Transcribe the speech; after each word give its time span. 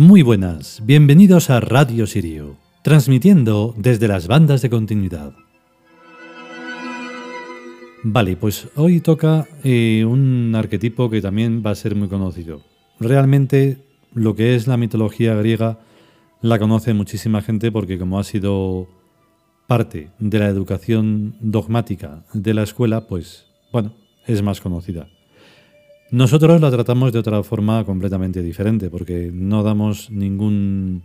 Muy 0.00 0.22
buenas, 0.22 0.80
bienvenidos 0.82 1.50
a 1.50 1.60
Radio 1.60 2.06
Sirio, 2.06 2.56
transmitiendo 2.82 3.74
desde 3.76 4.08
las 4.08 4.28
bandas 4.28 4.62
de 4.62 4.70
continuidad. 4.70 5.34
Vale, 8.02 8.34
pues 8.36 8.68
hoy 8.76 9.00
toca 9.00 9.46
eh, 9.62 10.06
un 10.08 10.54
arquetipo 10.56 11.10
que 11.10 11.20
también 11.20 11.62
va 11.62 11.72
a 11.72 11.74
ser 11.74 11.96
muy 11.96 12.08
conocido. 12.08 12.62
Realmente 12.98 13.84
lo 14.14 14.34
que 14.34 14.54
es 14.54 14.66
la 14.66 14.78
mitología 14.78 15.34
griega 15.34 15.80
la 16.40 16.58
conoce 16.58 16.94
muchísima 16.94 17.42
gente 17.42 17.70
porque 17.70 17.98
como 17.98 18.18
ha 18.18 18.24
sido 18.24 18.88
parte 19.66 20.08
de 20.18 20.38
la 20.38 20.48
educación 20.48 21.34
dogmática 21.40 22.24
de 22.32 22.54
la 22.54 22.62
escuela, 22.62 23.06
pues 23.06 23.48
bueno, 23.70 23.92
es 24.26 24.40
más 24.40 24.62
conocida. 24.62 25.10
Nosotros 26.10 26.60
la 26.60 26.70
tratamos 26.70 27.12
de 27.12 27.20
otra 27.20 27.42
forma 27.42 27.84
completamente 27.84 28.42
diferente, 28.42 28.90
porque 28.90 29.30
no 29.32 29.62
damos 29.62 30.10
ningún, 30.10 31.02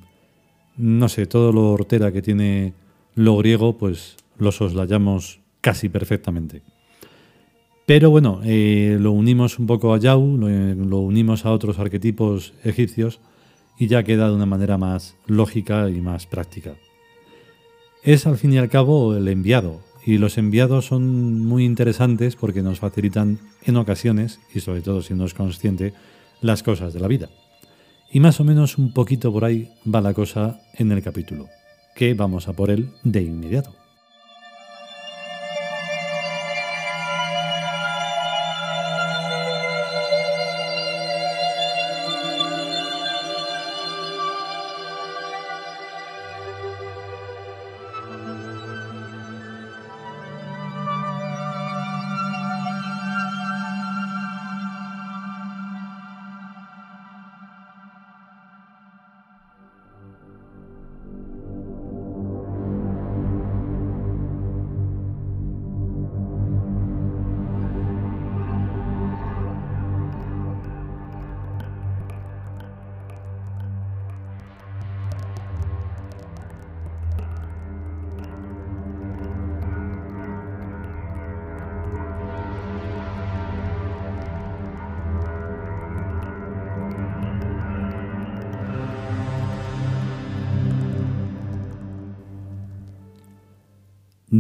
no 0.78 1.10
sé, 1.10 1.28
todo 1.28 1.52
lo 1.52 1.72
hortera 1.72 2.12
que 2.12 2.24
tiene 2.24 2.74
lo 3.14 3.38
griego, 3.38 3.78
pues 3.78 4.18
lo 4.38 4.52
soslayamos 4.52 5.42
casi 5.62 5.90
perfectamente. 5.90 6.64
Pero 7.86 8.10
bueno, 8.10 8.42
eh, 8.44 8.98
lo 9.00 9.12
unimos 9.12 9.60
un 9.60 9.68
poco 9.68 9.94
a 9.94 10.00
Yau, 10.00 10.38
lo, 10.38 11.00
unimos 11.00 11.46
a 11.46 11.52
otros 11.52 11.78
arquetipos 11.78 12.54
egipcios 12.64 13.20
y 13.78 13.88
ya 13.88 14.04
queda 14.04 14.28
de 14.28 14.36
una 14.36 14.48
manera 14.48 14.80
más 14.80 15.16
lógica 15.28 15.90
y 15.90 16.02
más 16.02 16.26
práctica. 16.26 16.74
Es 18.02 18.26
al 18.26 18.38
fin 18.38 18.54
y 18.54 18.58
al 18.58 18.70
cabo 18.70 19.16
el 19.16 19.28
enviado, 19.28 19.82
y 20.06 20.20
los 20.20 20.38
enviados 20.38 20.86
son 20.86 21.44
muy 21.44 21.66
interesantes 21.66 22.36
porque 22.36 22.62
nos 22.62 22.80
facilitan 22.80 23.40
en 23.64 23.76
ocasiones, 23.76 24.40
y 24.54 24.60
sobre 24.60 24.82
todo 24.82 25.02
si 25.02 25.14
uno 25.14 25.26
es 25.26 25.34
consciente, 25.34 25.94
las 26.42 26.62
cosas 26.62 26.94
de 26.94 27.00
la 27.00 27.08
vida. 27.08 27.30
Y 28.12 28.20
más 28.20 28.40
o 28.40 28.44
menos 28.44 28.78
un 28.78 28.94
poquito 28.94 29.34
por 29.34 29.46
ahí 29.46 29.72
va 29.92 30.02
la 30.02 30.14
cosa 30.14 30.62
en 30.76 30.92
el 30.92 31.02
capítulo, 31.02 31.50
que 31.96 32.14
vamos 32.14 32.48
a 32.48 32.54
por 32.54 32.70
él 32.70 32.92
de 33.04 33.24
inmediato. 33.24 33.85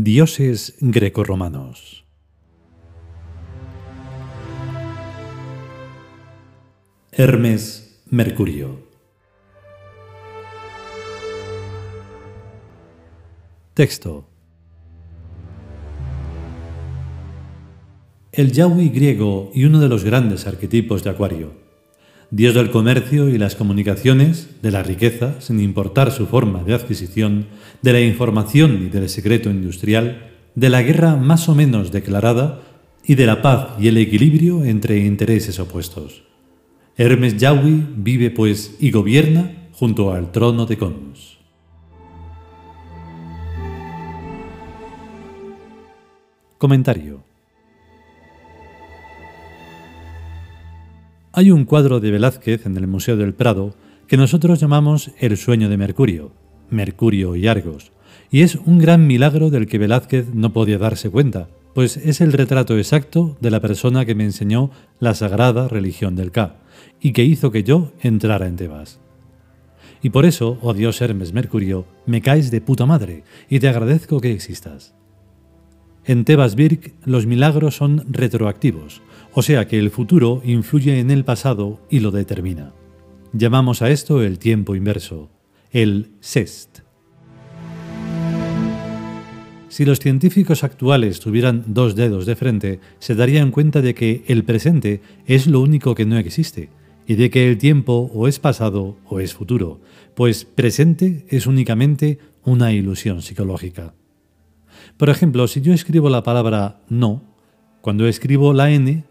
Dioses 0.03 0.75
grecorromanos. 0.81 2.03
Hermes 7.13 8.03
Mercurio. 8.09 8.89
Texto. 13.73 14.28
El 18.33 18.51
Yahweh 18.51 18.89
griego 18.89 19.50
y 19.53 19.63
uno 19.63 19.79
de 19.79 19.88
los 19.88 20.03
grandes 20.03 20.45
arquetipos 20.45 21.06
de 21.06 21.12
Acuario 21.12 21.65
Dios 22.31 22.56
del 22.56 22.72
comercio 22.72 23.30
y 23.30 23.38
las 23.38 23.56
comunicaciones, 23.56 24.62
de 24.62 24.72
la 24.72 24.84
riqueza, 24.84 25.40
sin 25.40 25.59
importar 25.59 26.12
su 26.12 26.25
forma 26.25 26.63
de 26.63 26.74
adquisición, 26.74 27.46
de 27.81 27.94
la 27.94 28.02
información 28.02 28.84
y 28.84 28.90
del 28.90 29.09
secreto 29.09 29.50
industrial, 29.50 30.31
de 30.56 30.69
la 30.69 30.81
guerra 30.81 31.16
más 31.16 31.47
o 31.50 31.56
menos 31.56 31.91
declarada 31.91 32.62
y 33.06 33.16
de 33.16 33.25
la 33.25 33.41
paz 33.41 33.69
y 33.80 33.88
el 33.88 33.97
equilibrio 33.97 34.63
entre 34.66 34.97
intereses 35.00 35.59
opuestos. 35.59 36.24
Hermes 36.97 37.38
Yahweh 37.38 37.86
vive 37.97 38.31
pues 38.31 38.75
y 38.80 38.90
gobierna 38.90 39.69
junto 39.74 40.12
al 40.12 40.31
trono 40.31 40.66
de 40.66 40.78
Cons. 40.78 41.38
Comentario 46.57 47.15
Hay 51.38 51.51
un 51.51 51.66
cuadro 51.66 52.00
de 52.00 52.12
Velázquez 52.12 52.66
en 52.66 52.78
el 52.78 52.88
Museo 52.88 53.18
del 53.18 53.34
Prado 53.34 53.75
que 54.07 54.16
nosotros 54.16 54.57
llamamos 54.57 55.12
El 55.19 55.35
sueño 55.35 55.68
de 55.68 55.75
Mercurio, 55.75 56.31
Mercurio 56.69 57.35
y 57.35 57.47
Argos, 57.47 57.91
y 58.31 58.40
es 58.40 58.56
un 58.56 58.78
gran 58.78 59.06
milagro 59.06 59.50
del 59.50 59.68
que 59.68 59.78
Velázquez 59.78 60.34
no 60.34 60.53
podía 60.53 60.78
darse 60.78 61.09
cuenta, 61.09 61.50
pues 61.74 61.97
es 61.97 62.22
el 62.22 62.31
retrato 62.31 62.78
exacto 62.78 63.35
de 63.41 63.51
la 63.51 63.59
persona 63.59 64.06
que 64.06 64.16
me 64.16 64.24
enseñó 64.24 64.72
la 65.01 65.13
sagrada 65.13 65.68
religión 65.68 66.16
del 66.16 66.31
K, 66.31 66.56
y 67.01 67.12
que 67.12 67.25
hizo 67.25 67.51
que 67.51 67.63
yo 67.63 67.91
entrara 68.00 68.47
en 68.47 68.56
Tebas. 68.56 69.01
Y 70.01 70.12
por 70.12 70.24
eso, 70.24 70.57
oh 70.62 70.74
Dios 70.74 71.01
Hermes 71.01 71.34
Mercurio, 71.34 71.85
me 72.06 72.22
caes 72.22 72.50
de 72.50 72.62
puta 72.62 72.85
madre, 72.85 73.25
y 73.50 73.59
te 73.59 73.68
agradezco 73.68 74.22
que 74.22 74.31
existas. 74.31 74.95
En 76.08 76.24
Tebas 76.24 76.54
Birk 76.56 76.94
los 77.04 77.26
milagros 77.26 77.78
son 77.78 78.06
retroactivos, 78.08 79.02
o 79.34 79.42
sea 79.42 79.68
que 79.68 79.80
el 79.80 79.90
futuro 79.90 80.40
influye 80.46 81.00
en 81.00 81.10
el 81.10 81.26
pasado 81.26 81.82
y 81.90 82.00
lo 82.00 82.12
determina. 82.12 82.74
Llamamos 83.34 83.81
a 83.81 83.90
esto 83.90 84.22
el 84.22 84.38
tiempo 84.38 84.75
inverso, 84.75 85.31
el 85.72 86.12
SEST. 86.19 86.81
Si 89.68 89.84
los 89.84 90.00
científicos 90.00 90.63
actuales 90.63 91.19
tuvieran 91.19 91.63
dos 91.68 91.96
dedos 91.96 92.28
de 92.28 92.36
frente, 92.36 92.80
se 93.00 93.16
darían 93.16 93.50
cuenta 93.50 93.81
de 93.81 93.96
que 93.96 94.24
el 94.28 94.44
presente 94.44 95.01
es 95.25 95.48
lo 95.48 95.60
único 95.60 95.96
que 95.96 96.06
no 96.06 96.19
existe, 96.19 96.69
y 97.08 97.16
de 97.16 97.31
que 97.31 97.50
el 97.50 97.58
tiempo 97.58 98.12
o 98.13 98.28
es 98.28 98.38
pasado 98.38 98.96
o 99.06 99.19
es 99.19 99.34
futuro, 99.34 99.81
pues 100.13 100.46
presente 100.46 101.25
es 101.30 101.48
únicamente 101.48 102.19
una 102.44 102.72
ilusión 102.74 103.24
psicológica. 103.24 103.96
Por 104.98 105.10
ejemplo, 105.10 105.48
si 105.48 105.62
yo 105.62 105.74
escribo 105.74 106.10
la 106.10 106.24
palabra 106.24 106.81
no, 106.89 107.22
cuando 107.81 108.07
escribo 108.07 108.54
la 108.54 108.72
n, 108.72 109.04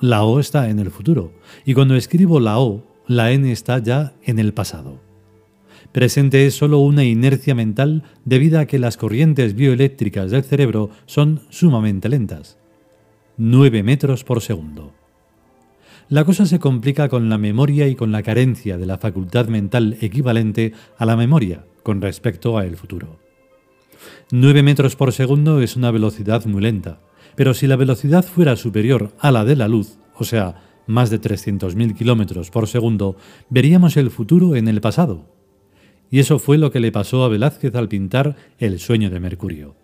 la 0.00 0.24
O 0.24 0.40
está 0.40 0.68
en 0.70 0.78
el 0.78 0.90
futuro. 0.90 1.32
Y 1.64 1.74
cuando 1.74 1.96
escribo 1.96 2.40
la 2.40 2.58
O, 2.58 2.84
la 3.06 3.32
N 3.32 3.50
está 3.50 3.78
ya 3.78 4.12
en 4.22 4.38
el 4.38 4.52
pasado. 4.52 5.00
Presente 5.92 6.46
es 6.46 6.54
solo 6.54 6.80
una 6.80 7.04
inercia 7.04 7.54
mental 7.54 8.04
debido 8.24 8.60
a 8.60 8.66
que 8.66 8.78
las 8.78 8.96
corrientes 8.96 9.54
bioeléctricas 9.54 10.30
del 10.30 10.44
cerebro 10.44 10.90
son 11.06 11.40
sumamente 11.48 12.08
lentas. 12.08 12.58
9 13.38 13.82
metros 13.82 14.24
por 14.24 14.42
segundo. 14.42 14.92
La 16.08 16.24
cosa 16.24 16.46
se 16.46 16.58
complica 16.58 17.08
con 17.08 17.28
la 17.28 17.38
memoria 17.38 17.88
y 17.88 17.94
con 17.94 18.12
la 18.12 18.22
carencia 18.22 18.78
de 18.78 18.86
la 18.86 18.98
facultad 18.98 19.48
mental 19.48 19.96
equivalente 20.00 20.72
a 20.96 21.06
la 21.06 21.16
memoria 21.16 21.64
con 21.82 22.00
respecto 22.00 22.58
a 22.58 22.64
el 22.64 22.76
futuro. 22.76 23.27
9 24.30 24.62
metros 24.62 24.96
por 24.96 25.12
segundo 25.12 25.60
es 25.60 25.76
una 25.76 25.90
velocidad 25.90 26.44
muy 26.46 26.62
lenta, 26.62 27.00
pero 27.36 27.54
si 27.54 27.66
la 27.66 27.76
velocidad 27.76 28.24
fuera 28.24 28.56
superior 28.56 29.12
a 29.18 29.30
la 29.30 29.44
de 29.44 29.56
la 29.56 29.68
luz, 29.68 29.98
o 30.14 30.24
sea, 30.24 30.62
más 30.86 31.10
de 31.10 31.20
300.000 31.20 31.94
kilómetros 31.94 32.50
por 32.50 32.66
segundo, 32.66 33.16
veríamos 33.48 33.96
el 33.96 34.10
futuro 34.10 34.56
en 34.56 34.68
el 34.68 34.80
pasado. 34.80 35.26
Y 36.10 36.18
eso 36.18 36.38
fue 36.38 36.58
lo 36.58 36.70
que 36.70 36.80
le 36.80 36.90
pasó 36.90 37.22
a 37.22 37.28
Velázquez 37.28 37.74
al 37.74 37.88
pintar 37.88 38.36
El 38.58 38.80
sueño 38.80 39.10
de 39.10 39.20
Mercurio. 39.20 39.76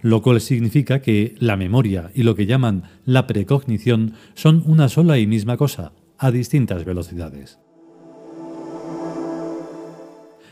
Lo 0.00 0.22
cual 0.22 0.40
significa 0.40 1.02
que 1.02 1.34
la 1.40 1.56
memoria 1.56 2.10
y 2.14 2.22
lo 2.22 2.36
que 2.36 2.46
llaman 2.46 2.84
la 3.04 3.26
precognición 3.26 4.14
son 4.34 4.62
una 4.64 4.88
sola 4.88 5.18
y 5.18 5.26
misma 5.26 5.56
cosa, 5.56 5.92
a 6.16 6.30
distintas 6.30 6.84
velocidades. 6.84 7.58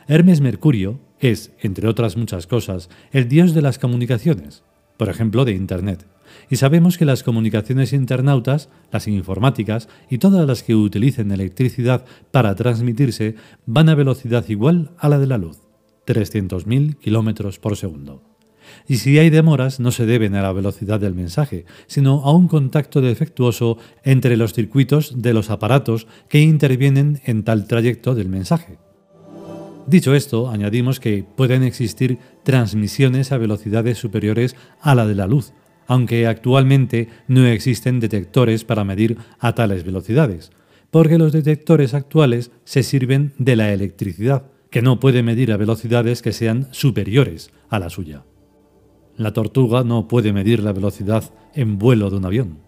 Hermes 0.09 0.41
Mercurio 0.41 1.01
es, 1.21 1.53
entre 1.61 1.89
otras 1.89 2.17
muchas 2.17 2.47
cosas, 2.47 2.89
el 3.13 3.29
dios 3.29 3.55
de 3.55 3.63
las 3.63 3.79
comunicaciones, 3.79 4.63
por 4.97 5.09
ejemplo 5.09 5.45
de 5.45 5.53
Internet 5.53 6.07
Y 6.51 6.57
sabemos 6.57 6.99
que 6.99 7.05
las 7.05 7.23
comunicaciones 7.23 7.93
internautas, 7.93 8.69
las 8.93 9.09
informáticas 9.09 9.89
y 10.11 10.19
todas 10.19 10.47
las 10.47 10.63
que 10.63 10.75
utilicen 10.75 11.33
electricidad 11.33 12.05
para 12.31 12.55
transmitirse 12.55 13.37
van 13.65 13.89
a 13.89 13.95
velocidad 13.95 14.45
igual 14.49 14.91
a 14.99 15.09
la 15.09 15.19
de 15.19 15.27
la 15.27 15.39
luz, 15.39 15.59
300.000 16.07 16.97
km 16.97 17.59
por 17.61 17.77
segundo. 17.77 18.23
Y 18.89 18.97
si 18.97 19.19
hay 19.19 19.31
demoras 19.31 19.81
no 19.81 19.93
se 19.93 20.07
deben 20.07 20.35
a 20.35 20.43
la 20.43 20.53
velocidad 20.53 21.01
del 21.01 21.15
mensaje, 21.15 21.65
sino 21.87 22.25
a 22.25 22.33
un 22.33 22.49
contacto 22.49 23.01
defectuoso 23.01 23.79
entre 24.03 24.37
los 24.37 24.53
circuitos 24.53 25.23
de 25.23 25.33
los 25.33 25.51
aparatos 25.51 26.07
que 26.29 26.41
intervienen 26.41 27.21
en 27.25 27.45
tal 27.45 27.67
trayecto 27.67 28.15
del 28.15 28.29
mensaje. 28.29 28.79
Dicho 29.87 30.15
esto, 30.15 30.51
añadimos 30.51 30.99
que 30.99 31.25
pueden 31.25 31.63
existir 31.63 32.19
transmisiones 32.43 33.31
a 33.31 33.39
velocidades 33.39 33.99
superiores 33.99 34.57
a 34.81 34.97
la 34.97 35.07
de 35.07 35.15
la 35.15 35.29
luz, 35.29 35.53
aunque 35.87 36.27
actualmente 36.27 37.09
no 37.29 37.47
existen 37.47 38.01
detectores 38.01 38.65
para 38.65 38.83
medir 38.83 39.17
a 39.39 39.55
tales 39.55 39.85
velocidades, 39.85 40.51
porque 40.91 41.19
los 41.19 41.33
detectores 41.33 41.95
actuales 41.95 42.51
se 42.65 42.83
sirven 42.83 43.33
de 43.39 43.55
la 43.55 43.73
electricidad, 43.73 44.47
que 44.71 44.83
no 44.83 44.99
puede 44.99 45.23
medir 45.23 45.53
a 45.53 45.57
velocidades 45.57 46.21
que 46.21 46.33
sean 46.33 46.67
superiores 46.73 47.53
a 47.69 47.79
la 47.79 47.89
suya. 47.89 48.25
La 49.17 49.33
tortuga 49.33 49.85
no 49.85 50.09
puede 50.09 50.33
medir 50.33 50.63
la 50.63 50.73
velocidad 50.73 51.33
en 51.55 51.79
vuelo 51.79 52.11
de 52.11 52.17
un 52.17 52.25
avión. 52.25 52.59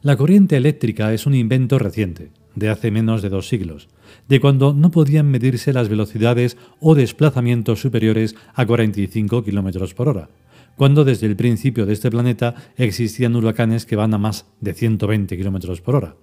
La 0.00 0.16
corriente 0.16 0.56
eléctrica 0.56 1.12
es 1.12 1.26
un 1.26 1.34
invento 1.34 1.78
reciente, 1.78 2.32
de 2.54 2.68
hace 2.68 2.90
menos 2.90 3.22
de 3.22 3.28
dos 3.28 3.48
siglos, 3.48 3.88
de 4.28 4.40
cuando 4.40 4.72
no 4.72 4.90
podían 4.90 5.30
medirse 5.30 5.72
las 5.72 5.88
velocidades 5.88 6.56
o 6.80 6.94
desplazamientos 6.94 7.80
superiores 7.80 8.36
a 8.54 8.66
45 8.66 9.44
km 9.44 9.94
por 9.94 10.08
hora, 10.08 10.30
cuando 10.76 11.04
desde 11.04 11.26
el 11.26 11.36
principio 11.36 11.86
de 11.86 11.92
este 11.92 12.10
planeta 12.10 12.54
existían 12.76 13.36
huracanes 13.36 13.86
que 13.86 13.96
van 13.96 14.14
a 14.14 14.18
más 14.18 14.46
de 14.60 14.74
120 14.74 15.36
km 15.38 15.80
por 15.80 15.96
hora. 15.96 16.16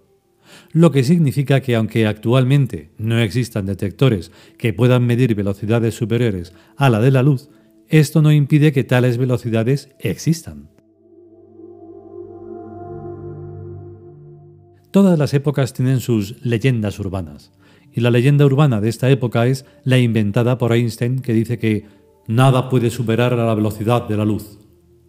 Lo 0.72 0.92
que 0.92 1.04
significa 1.04 1.62
que 1.62 1.76
aunque 1.76 2.08
actualmente 2.08 2.92
no 2.98 3.20
existan 3.20 3.66
detectores 3.66 4.32
que 4.58 4.74
puedan 4.74 5.06
medir 5.06 5.36
velocidades 5.36 5.96
superiores 5.96 6.54
a 6.76 6.90
la 6.90 7.00
de 7.00 7.12
la 7.12 7.24
luz, 7.24 7.50
esto 7.90 8.22
no 8.22 8.32
impide 8.32 8.74
que 8.74 8.84
tales 8.84 9.18
velocidades 9.18 9.90
existan. 10.00 10.70
Todas 14.92 15.20
las 15.20 15.34
épocas 15.34 15.74
tienen 15.74 16.00
sus 16.00 16.44
leyendas 16.44 17.00
urbanas, 17.00 17.52
y 17.94 18.02
la 18.02 18.12
leyenda 18.12 18.46
urbana 18.46 18.80
de 18.80 18.90
esta 18.90 19.10
época 19.10 19.48
es 19.48 19.66
la 19.84 19.98
inventada 19.98 20.58
por 20.58 20.72
Einstein 20.72 21.20
que 21.20 21.34
dice 21.34 21.58
que 21.58 21.86
nada 22.28 22.70
puede 22.70 22.90
superar 22.90 23.34
a 23.34 23.46
la 23.46 23.56
velocidad 23.56 24.08
de 24.08 24.18
la 24.18 24.26
luz, 24.26 24.60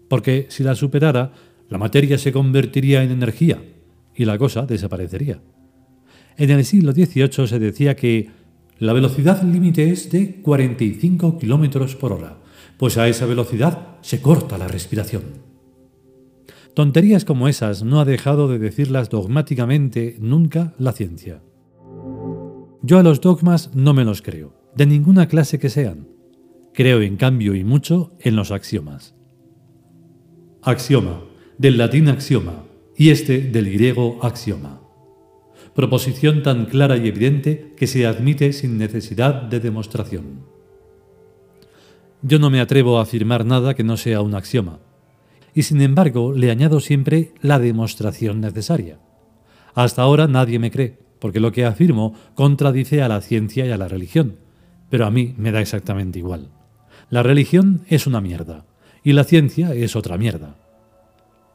porque 0.08 0.46
si 0.48 0.62
la 0.62 0.74
superara, 0.74 1.32
la 1.68 1.78
materia 1.78 2.18
se 2.18 2.32
convertiría 2.32 3.02
en 3.02 3.10
energía 3.10 3.62
y 4.14 4.24
la 4.24 4.38
cosa 4.38 4.66
desaparecería. 4.66 5.40
En 6.36 6.50
el 6.50 6.64
siglo 6.64 6.92
XVIII 6.92 7.46
se 7.46 7.58
decía 7.58 7.94
que 7.94 8.30
la 8.78 8.92
velocidad 8.92 9.42
límite 9.42 9.90
es 9.90 10.10
de 10.10 10.40
45 10.40 11.38
km 11.38 11.96
por 11.96 12.12
hora, 12.12 12.38
pues 12.76 12.96
a 12.96 13.08
esa 13.08 13.26
velocidad 13.26 13.96
se 14.00 14.22
corta 14.22 14.56
la 14.56 14.68
respiración. 14.68 15.47
Tonterías 16.78 17.24
como 17.24 17.48
esas 17.48 17.82
no 17.82 17.98
ha 17.98 18.04
dejado 18.04 18.46
de 18.46 18.60
decirlas 18.60 19.10
dogmáticamente 19.10 20.16
nunca 20.20 20.74
la 20.78 20.92
ciencia. 20.92 21.42
Yo 22.82 23.00
a 23.00 23.02
los 23.02 23.20
dogmas 23.20 23.74
no 23.74 23.94
me 23.94 24.04
los 24.04 24.22
creo, 24.22 24.54
de 24.76 24.86
ninguna 24.86 25.26
clase 25.26 25.58
que 25.58 25.70
sean. 25.70 26.06
Creo 26.72 27.00
en 27.02 27.16
cambio 27.16 27.56
y 27.56 27.64
mucho 27.64 28.12
en 28.20 28.36
los 28.36 28.52
axiomas. 28.52 29.16
Axioma, 30.62 31.24
del 31.58 31.78
latín 31.78 32.08
axioma, 32.08 32.62
y 32.96 33.10
este 33.10 33.40
del 33.40 33.72
griego 33.72 34.20
axioma. 34.22 34.80
Proposición 35.74 36.44
tan 36.44 36.66
clara 36.66 36.96
y 36.96 37.08
evidente 37.08 37.74
que 37.76 37.88
se 37.88 38.06
admite 38.06 38.52
sin 38.52 38.78
necesidad 38.78 39.42
de 39.42 39.58
demostración. 39.58 40.44
Yo 42.22 42.38
no 42.38 42.50
me 42.50 42.60
atrevo 42.60 43.00
a 43.00 43.02
afirmar 43.02 43.44
nada 43.44 43.74
que 43.74 43.82
no 43.82 43.96
sea 43.96 44.20
un 44.20 44.36
axioma, 44.36 44.78
y 45.54 45.62
sin 45.62 45.80
embargo 45.80 46.32
le 46.32 46.50
añado 46.50 46.80
siempre 46.80 47.32
la 47.40 47.58
demostración 47.58 48.40
necesaria. 48.40 48.98
Hasta 49.74 50.02
ahora 50.02 50.26
nadie 50.26 50.58
me 50.58 50.70
cree, 50.70 50.98
porque 51.18 51.40
lo 51.40 51.52
que 51.52 51.64
afirmo 51.64 52.14
contradice 52.34 53.02
a 53.02 53.08
la 53.08 53.20
ciencia 53.20 53.66
y 53.66 53.70
a 53.70 53.76
la 53.76 53.88
religión, 53.88 54.36
pero 54.90 55.06
a 55.06 55.10
mí 55.10 55.34
me 55.36 55.52
da 55.52 55.60
exactamente 55.60 56.18
igual. 56.18 56.48
La 57.10 57.22
religión 57.22 57.82
es 57.88 58.06
una 58.06 58.20
mierda, 58.20 58.66
y 59.02 59.12
la 59.12 59.24
ciencia 59.24 59.74
es 59.74 59.96
otra 59.96 60.18
mierda. 60.18 60.56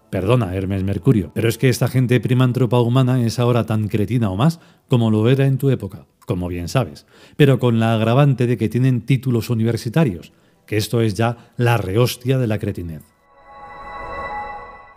Perdona, 0.10 0.56
Hermes 0.56 0.84
Mercurio, 0.84 1.32
pero 1.34 1.50
es 1.50 1.58
que 1.58 1.70
esta 1.70 1.88
gente 1.88 2.20
primántropa 2.20 2.80
humana 2.80 3.26
es 3.26 3.40
ahora 3.40 3.66
tan 3.66 3.88
cretina 3.88 4.30
o 4.30 4.36
más 4.36 4.60
como 4.88 5.10
lo 5.10 5.28
era 5.28 5.48
en 5.48 5.58
tu 5.58 5.72
época, 5.72 6.06
como 6.28 6.48
bien 6.48 6.68
sabes, 6.68 7.08
pero 7.36 7.58
con 7.58 7.80
la 7.80 7.96
agravante 7.96 8.46
de 8.46 8.58
que 8.58 8.70
tienen 8.70 9.02
títulos 9.02 9.50
universitarios, 9.50 10.32
que 10.68 10.78
esto 10.78 11.02
es 11.02 11.16
ya 11.16 11.52
la 11.58 11.78
rehostia 11.78 12.38
de 12.38 12.48
la 12.48 12.60
cretinez. 12.60 13.02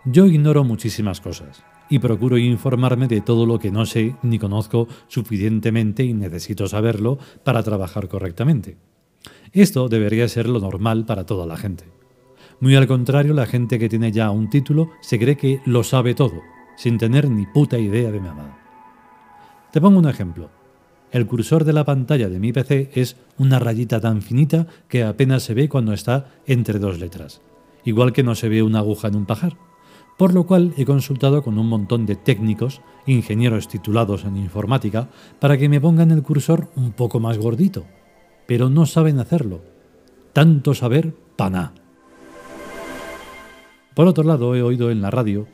Yo 0.09 0.25
ignoro 0.25 0.63
muchísimas 0.63 1.19
cosas 1.19 1.65
y 1.89 1.99
procuro 1.99 2.37
informarme 2.37 3.09
de 3.09 3.19
todo 3.19 3.45
lo 3.45 3.59
que 3.59 3.71
no 3.71 3.85
sé 3.85 4.15
ni 4.23 4.39
conozco 4.39 4.87
suficientemente 5.09 6.05
y 6.05 6.13
necesito 6.13 6.65
saberlo 6.69 7.19
para 7.43 7.61
trabajar 7.61 8.07
correctamente. 8.07 8.77
Esto 9.51 9.89
debería 9.89 10.29
ser 10.29 10.47
lo 10.47 10.61
normal 10.61 11.05
para 11.05 11.25
toda 11.25 11.45
la 11.45 11.57
gente. 11.57 11.83
Muy 12.61 12.73
al 12.77 12.87
contrario, 12.87 13.33
la 13.33 13.47
gente 13.47 13.79
que 13.79 13.89
tiene 13.89 14.13
ya 14.13 14.31
un 14.31 14.49
título 14.49 14.91
se 15.01 15.19
cree 15.19 15.35
que 15.35 15.59
lo 15.65 15.83
sabe 15.83 16.15
todo, 16.15 16.41
sin 16.77 16.97
tener 16.97 17.29
ni 17.29 17.45
puta 17.45 17.77
idea 17.77 18.09
de 18.09 18.21
nada. 18.21 18.57
Te 19.73 19.81
pongo 19.81 19.99
un 19.99 20.07
ejemplo. 20.07 20.49
El 21.11 21.27
cursor 21.27 21.65
de 21.65 21.73
la 21.73 21.83
pantalla 21.83 22.29
de 22.29 22.39
mi 22.39 22.53
PC 22.53 22.91
es 22.93 23.17
una 23.37 23.59
rayita 23.59 23.99
tan 23.99 24.21
finita 24.21 24.67
que 24.87 25.03
apenas 25.03 25.43
se 25.43 25.53
ve 25.53 25.67
cuando 25.67 25.91
está 25.91 26.29
entre 26.45 26.79
dos 26.79 26.97
letras, 26.97 27.41
igual 27.83 28.13
que 28.13 28.23
no 28.23 28.35
se 28.35 28.47
ve 28.47 28.63
una 28.63 28.79
aguja 28.79 29.09
en 29.09 29.17
un 29.17 29.25
pajar 29.25 29.57
por 30.17 30.33
lo 30.33 30.45
cual 30.45 30.73
he 30.77 30.85
consultado 30.85 31.43
con 31.43 31.57
un 31.59 31.69
montón 31.69 32.05
de 32.05 32.15
técnicos, 32.15 32.81
ingenieros 33.05 33.67
titulados 33.67 34.25
en 34.25 34.35
informática, 34.35 35.09
para 35.39 35.57
que 35.57 35.69
me 35.69 35.79
pongan 35.79 36.11
el 36.11 36.23
cursor 36.23 36.69
un 36.75 36.91
poco 36.91 37.19
más 37.19 37.37
gordito, 37.37 37.85
pero 38.47 38.69
no 38.69 38.85
saben 38.85 39.19
hacerlo. 39.19 39.61
Tanto 40.33 40.73
saber, 40.73 41.13
paná. 41.35 41.73
Por 43.93 44.07
otro 44.07 44.23
lado, 44.23 44.55
he 44.55 44.61
oído 44.61 44.91
en 44.91 45.01
la 45.01 45.11
radio 45.11 45.47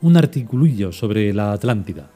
un 0.00 0.16
articulillo 0.16 0.92
sobre 0.92 1.32
la 1.32 1.52
Atlántida. 1.52 2.10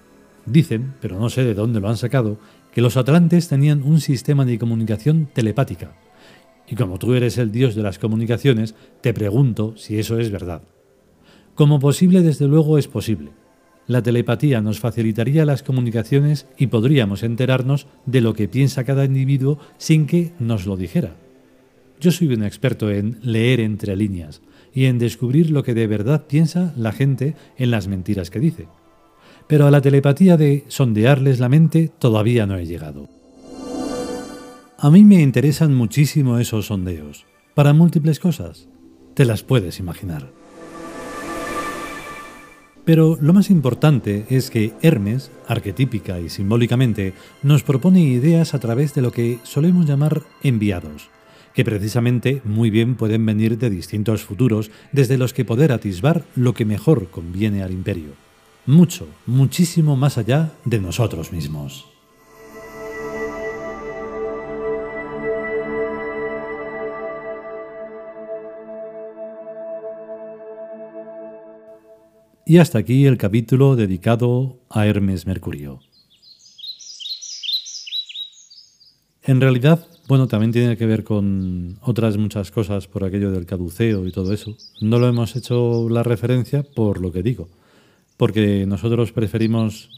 Dicen, 0.47 0.95
pero 1.01 1.19
no 1.19 1.31
sé 1.31 1.45
de 1.45 1.55
dónde 1.55 1.81
lo 1.81 1.89
han 1.89 1.97
sacado, 1.97 2.39
que 2.73 2.81
los 2.81 2.97
atlantes 2.97 3.49
tenían 3.49 3.83
un 3.83 4.01
sistema 4.01 4.45
de 4.45 4.59
comunicación 4.59 5.29
telepática. 5.33 5.93
Y 6.67 6.75
como 6.75 6.99
tú 6.99 7.15
eres 7.15 7.39
el 7.39 7.53
dios 7.53 7.75
de 7.75 7.83
las 7.83 7.99
comunicaciones, 7.99 8.75
te 9.01 9.15
pregunto 9.15 9.77
si 9.77 9.99
eso 9.99 10.19
es 10.19 10.31
verdad. 10.31 10.63
Como 11.55 11.79
posible, 11.79 12.23
desde 12.23 12.49
luego 12.49 12.79
es 12.79 12.89
posible. 12.89 13.31
La 13.87 14.03
telepatía 14.03 14.61
nos 14.61 14.81
facilitaría 14.81 15.45
las 15.45 15.63
comunicaciones 15.63 16.47
y 16.57 16.69
podríamos 16.69 17.23
enterarnos 17.23 17.87
de 18.07 18.23
lo 18.23 18.35
que 18.35 18.49
piensa 18.49 18.85
cada 18.85 19.05
individuo 19.05 19.59
sin 19.77 20.07
que 20.07 20.33
nos 20.39 20.67
lo 20.67 20.77
dijera. 20.77 21.17
Yo 22.01 22.11
soy 22.11 22.29
un 22.35 22.43
experto 22.43 22.91
en 22.91 23.19
leer 23.23 23.61
entre 23.61 23.95
líneas 23.95 24.41
y 24.75 24.87
en 24.87 24.99
descubrir 24.99 25.51
lo 25.51 25.63
que 25.63 25.75
de 25.75 25.87
verdad 25.87 26.27
piensa 26.27 26.73
la 26.77 26.93
gente 26.93 27.37
en 27.57 27.71
las 27.71 27.87
mentiras 27.87 28.31
que 28.31 28.41
dice. 28.41 28.67
Pero 29.47 29.67
a 29.67 29.71
la 29.71 29.81
telepatía 29.81 30.37
de 30.37 30.65
sondearles 30.69 31.39
la 31.39 31.49
mente 31.49 31.91
todavía 31.99 32.47
no 32.47 32.57
he 32.57 32.67
llegado. 32.67 33.09
A 34.79 34.91
mí 34.91 35.05
me 35.05 35.23
interesan 35.23 35.75
muchísimo 35.75 36.39
esos 36.39 36.67
sondeos, 36.67 37.27
para 37.55 37.73
múltiples 37.73 38.19
cosas. 38.19 38.69
Te 39.15 39.25
las 39.25 39.43
puedes 39.43 39.79
imaginar. 39.79 40.44
Pero 42.85 43.17
lo 43.21 43.33
más 43.33 43.51
importante 43.51 44.27
es 44.29 44.51
que 44.51 44.75
Hermes, 44.83 45.31
arquetípica 45.49 46.21
y 46.21 46.29
simbólicamente, 46.29 47.15
nos 47.43 47.63
propone 47.63 48.03
ideas 48.03 48.53
a 48.53 48.59
través 48.59 48.95
de 48.95 49.01
lo 49.01 49.11
que 49.11 49.39
solemos 49.43 49.87
llamar 49.87 50.23
enviados, 50.43 51.09
que 51.55 51.65
precisamente 51.65 52.43
muy 52.45 52.69
bien 52.69 52.95
pueden 52.97 53.25
venir 53.25 53.57
de 53.57 53.71
distintos 53.71 54.23
futuros 54.23 54.71
desde 54.93 55.17
los 55.17 55.33
que 55.33 55.47
poder 55.47 55.73
atisbar 55.73 56.25
lo 56.35 56.53
que 56.53 56.67
mejor 56.67 57.09
conviene 57.11 57.63
al 57.63 57.73
imperio. 57.73 58.13
Mucho, 58.67 59.09
muchísimo 59.27 59.97
más 59.97 60.19
allá 60.19 60.53
de 60.65 60.81
nosotros 60.81 61.33
mismos. 61.33 61.94
Y 72.47 72.59
hasta 72.59 72.79
aquí 72.79 73.07
el 73.07 73.17
capítulo 73.17 73.75
dedicado 73.75 74.59
a 74.69 74.87
Hermes 74.87 75.27
Mercurio. 75.27 75.81
En 79.23 79.41
realidad, 79.41 79.89
bueno, 80.09 80.29
también 80.29 80.53
tiene 80.53 80.77
que 80.77 80.85
ver 80.85 81.05
con 81.05 81.79
otras 81.81 82.19
muchas 82.19 82.51
cosas 82.51 82.87
por 82.87 83.03
aquello 83.03 83.31
del 83.31 83.47
caduceo 83.47 84.07
y 84.07 84.13
todo 84.13 84.35
eso. 84.35 84.55
No 84.83 84.99
lo 84.99 85.09
hemos 85.09 85.37
hecho 85.37 85.89
la 85.89 86.03
referencia 86.03 86.63
por 86.63 87.01
lo 87.01 87.13
que 87.13 87.23
digo, 87.23 87.49
porque 88.19 88.67
nosotros 88.67 89.13
preferimos 89.13 89.89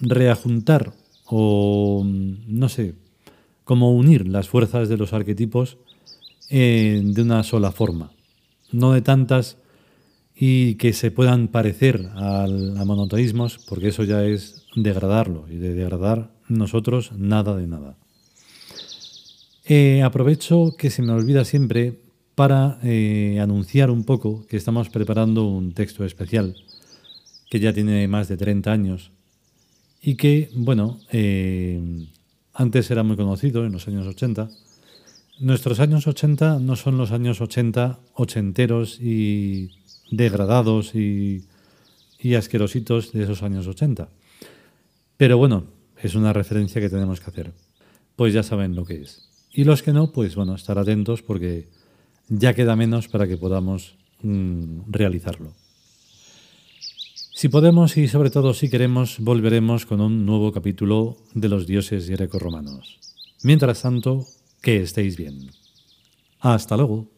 reajuntar 0.00 0.94
o, 1.26 2.04
no 2.04 2.68
sé, 2.68 2.96
como 3.62 3.92
unir 3.92 4.26
las 4.26 4.48
fuerzas 4.48 4.88
de 4.88 4.96
los 4.96 5.12
arquetipos 5.12 5.78
eh, 6.50 7.00
de 7.04 7.22
una 7.22 7.44
sola 7.44 7.70
forma, 7.70 8.10
no 8.72 8.92
de 8.92 9.02
tantas 9.02 9.58
y 10.38 10.74
que 10.74 10.92
se 10.92 11.10
puedan 11.10 11.48
parecer 11.48 12.10
al, 12.14 12.76
a 12.76 12.84
monoteísmos, 12.84 13.58
porque 13.66 13.88
eso 13.88 14.04
ya 14.04 14.24
es 14.24 14.66
degradarlo, 14.74 15.46
y 15.50 15.56
de 15.56 15.74
degradar 15.74 16.30
nosotros 16.48 17.12
nada 17.16 17.56
de 17.56 17.66
nada. 17.66 17.96
Eh, 19.64 20.02
aprovecho 20.02 20.74
que 20.78 20.90
se 20.90 21.02
me 21.02 21.12
olvida 21.12 21.44
siempre 21.44 21.98
para 22.34 22.78
eh, 22.82 23.38
anunciar 23.40 23.90
un 23.90 24.04
poco 24.04 24.46
que 24.46 24.58
estamos 24.58 24.90
preparando 24.90 25.46
un 25.46 25.72
texto 25.72 26.04
especial 26.04 26.54
que 27.50 27.58
ya 27.58 27.72
tiene 27.72 28.06
más 28.06 28.28
de 28.28 28.36
30 28.36 28.70
años 28.70 29.10
y 30.02 30.16
que, 30.16 30.50
bueno, 30.54 31.00
eh, 31.10 31.80
antes 32.52 32.90
era 32.90 33.02
muy 33.02 33.16
conocido 33.16 33.64
en 33.64 33.72
los 33.72 33.88
años 33.88 34.06
80. 34.06 34.50
Nuestros 35.40 35.80
años 35.80 36.06
80 36.06 36.60
no 36.60 36.76
son 36.76 36.96
los 36.96 37.10
años 37.10 37.40
80 37.40 37.98
ochenteros 38.14 39.00
y 39.00 39.70
degradados 40.10 40.94
y, 40.94 41.44
asquerositos 42.36 43.12
de 43.12 43.22
esos 43.22 43.44
años 43.44 43.68
80. 43.68 44.08
Pero 45.16 45.38
bueno, 45.38 45.64
es 46.02 46.16
una 46.16 46.32
referencia 46.32 46.80
que 46.80 46.90
tenemos 46.90 47.20
que 47.20 47.30
hacer. 47.30 47.52
Pues 48.16 48.34
ya 48.34 48.42
saben 48.42 48.74
lo 48.74 48.84
que 48.84 49.02
es. 49.02 49.28
Y 49.52 49.62
los 49.62 49.82
que 49.82 49.92
no, 49.92 50.10
pues 50.10 50.34
bueno, 50.34 50.54
estar 50.56 50.76
atentos 50.78 51.22
porque 51.22 51.68
ya 52.28 52.54
queda 52.54 52.74
menos 52.74 53.06
para 53.06 53.28
que 53.28 53.36
podamos 53.36 53.94
mm, 54.22 54.90
realizarlo. 54.90 55.54
Si 57.32 57.48
podemos 57.48 57.96
y 57.96 58.08
sobre 58.08 58.30
todo 58.30 58.54
si 58.54 58.70
queremos, 58.70 59.18
volveremos 59.20 59.86
con 59.86 60.00
un 60.00 60.26
nuevo 60.26 60.52
capítulo 60.52 61.18
de 61.34 61.48
los 61.48 61.66
dioses 61.66 62.08
greco-romanos. 62.08 62.98
Mientras 63.42 63.82
tanto, 63.82 64.26
que 64.62 64.82
estéis 64.82 65.16
bien. 65.16 65.50
Hasta 66.40 66.76
luego. 66.76 67.15